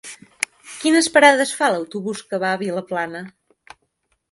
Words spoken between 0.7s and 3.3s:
Quines parades fa l'autobús que va a Vilaplana?